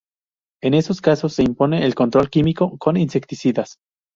[0.63, 3.75] En esos casos se impone el control químico con insecticidas.